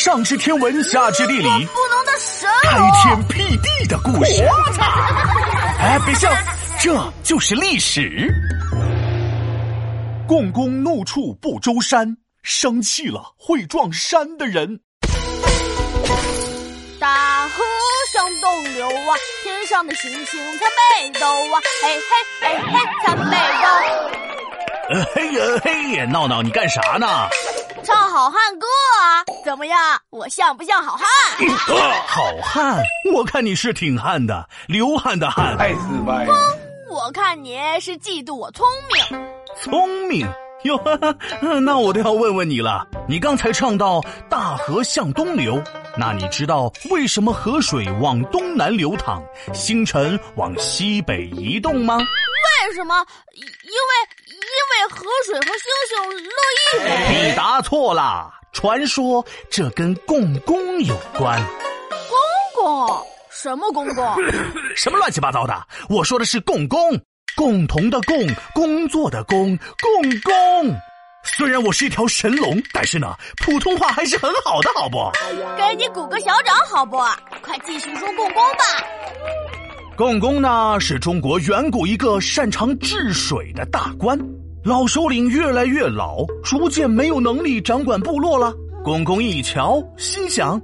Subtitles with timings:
[0.00, 4.42] 上知天文，下知地理，不能的神开天辟地的故事。
[4.48, 4.82] 我 操
[5.78, 6.32] 哎，别笑，
[6.80, 8.32] 这就是历史。
[10.26, 14.80] 共工怒触不周山，生气了会撞山的人。
[16.98, 17.62] 大河
[18.10, 19.14] 向东流啊，
[19.44, 21.94] 天上的星星参北斗啊，嘿
[22.40, 23.68] 嘿嘿嘿参北斗。
[24.92, 27.28] 呃嘿呀嘿呀，闹闹你干啥呢？
[27.82, 28.66] 唱好汉歌
[29.00, 29.78] 啊，怎么样？
[30.10, 31.06] 我像不像好汉？
[32.06, 32.82] 好汉，
[33.14, 35.56] 我看你是挺汉的，流汗的汗。
[35.56, 36.34] 太失败了。
[36.90, 39.20] 我看你是嫉妒我聪明。
[39.56, 40.26] 聪明
[40.64, 40.78] 哟，
[41.60, 42.86] 那我都要问问你了。
[43.08, 45.62] 你刚才唱到大河向东流，
[45.96, 49.22] 那你知道为什么河水往东南流淌，
[49.54, 51.98] 星辰往西北移动吗？
[52.68, 53.06] 为什么？
[53.34, 53.48] 因为
[54.26, 57.28] 因为河水和星星乐意。
[57.28, 58.32] 你答错了。
[58.52, 61.40] 传说这跟共工有关。
[62.08, 63.06] 公公？
[63.30, 64.16] 什么公公？
[64.76, 65.66] 什么乱七八糟的？
[65.88, 66.78] 我说的是共工。
[67.36, 68.16] 共同的共，
[68.52, 70.76] 工作的工，共工。
[71.22, 75.10] 虽然我是一条神龙，但是呢，普通话还是很好的，好不？
[75.56, 76.98] 给你鼓个小掌，好不？
[77.40, 78.64] 快继续说共工吧。
[80.00, 84.18] 共工呢，是中国远古一个擅长治水的大官。
[84.64, 88.50] 老首领越来越老，逐渐没有能力掌管部落了。
[88.82, 90.58] 共工一瞧，心想：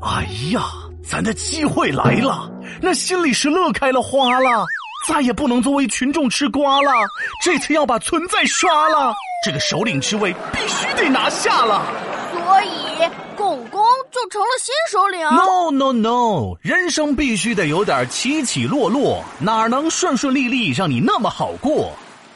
[0.00, 0.62] 哎呀，
[1.04, 2.50] 咱的机会来了！
[2.80, 4.64] 那心里是乐开了花了。
[5.06, 6.90] 再也不能作为群众吃瓜了，
[7.44, 9.12] 这次要把存在刷了。
[9.44, 11.82] 这个首领之位必须得拿下了。
[13.68, 15.20] 工就成了新首领。
[15.28, 21.92] No no no，人生必须得有点起起落落，哪能顺顺利利让你那么好过？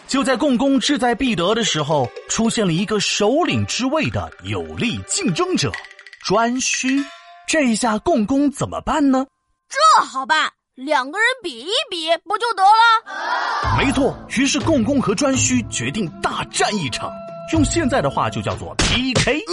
[0.09, 5.73] 就在共工志在必得的时候，出现了一个首领之位的有力竞争者——
[6.29, 7.03] 颛顼。
[7.47, 9.27] 这一下共工怎么办呢？
[9.69, 10.51] 这好办。
[10.75, 13.79] 两个人比一比不就得了？
[13.79, 17.11] 没错，于是共工和颛顼决定大战一场，
[17.53, 19.45] 用现在的话就叫做 PK。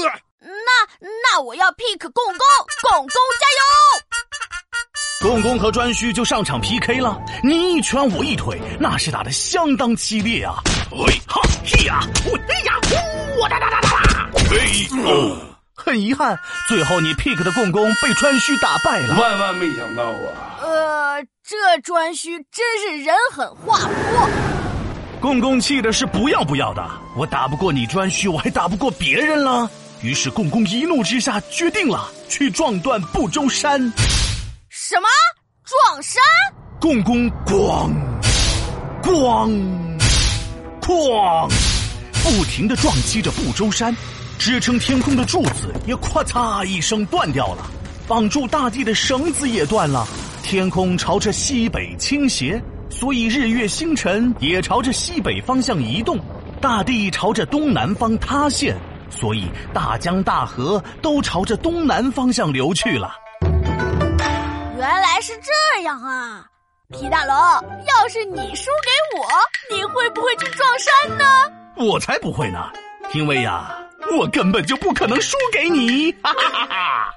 [0.69, 2.37] 那那我要 pick 共工，
[2.81, 3.09] 共工
[3.39, 3.61] 加油！
[5.21, 10.61] 共工和颛顼就上场 PK 了，你一拳我一腿，那是打的相当激烈啊！
[10.91, 12.31] 嘿哈嘿呀，嘿
[12.65, 12.79] 呀，
[13.41, 14.29] 我哒哒哒哒哒！
[14.49, 15.37] 嘿哦。
[15.75, 16.37] 很遗憾，
[16.67, 19.19] 最后你 pick 的共工被颛顼打败了。
[19.19, 20.59] 万万没想到啊！
[20.61, 24.29] 呃，这颛顼真是人狠话不多。
[25.21, 26.85] 共工气的是不要不要的，
[27.17, 29.69] 我打不过你颛顼，我还打不过别人了。
[30.01, 33.81] 于是共工一怒之下决定了去撞断不周山。
[34.69, 35.07] 什么
[35.65, 36.21] 撞山？
[36.79, 37.91] 共工咣
[39.03, 39.51] 咣
[40.81, 41.51] 哐，
[42.23, 43.93] 不停的撞击着不周山。
[44.37, 47.69] 支撑天空的柱子也咔嚓一声断掉了，
[48.07, 50.07] 绑住大地的绳子也断了，
[50.41, 56.17] 天空朝着西北倾斜，所以日月星辰也朝着西北方向移动；
[56.61, 58.77] 大地朝着东南方塌陷，
[59.19, 63.13] 所以大江大河都朝着东南方向流去了。
[64.77, 66.45] 原来是这样啊，
[66.93, 67.35] 皮大龙，
[67.85, 69.27] 要是你输给我，
[69.75, 71.25] 你会不会去撞山呢？
[71.75, 72.69] 我才不会呢，
[73.13, 73.75] 因为呀。
[74.17, 77.13] 我根本就不可能输给你，哈哈哈哈。